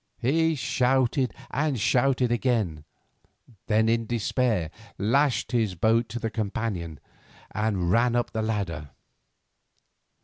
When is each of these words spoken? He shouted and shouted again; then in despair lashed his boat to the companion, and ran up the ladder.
He 0.17 0.55
shouted 0.55 1.31
and 1.51 1.79
shouted 1.79 2.31
again; 2.31 2.85
then 3.67 3.87
in 3.87 4.07
despair 4.07 4.71
lashed 4.97 5.51
his 5.51 5.75
boat 5.75 6.09
to 6.09 6.17
the 6.17 6.31
companion, 6.31 6.99
and 7.51 7.91
ran 7.91 8.15
up 8.15 8.31
the 8.31 8.41
ladder. 8.41 8.89